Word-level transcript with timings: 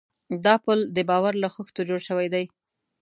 دا 0.45 0.53
پُل 0.63 0.79
د 0.95 0.97
باور 1.09 1.33
له 1.43 1.47
خښتو 1.55 1.81
جوړ 1.89 1.99
شوی 2.07 2.27
دی. 2.33 2.45